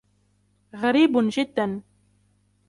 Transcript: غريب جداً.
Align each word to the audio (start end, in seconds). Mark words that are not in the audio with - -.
غريب 0.73 1.17
جداً. 1.29 1.81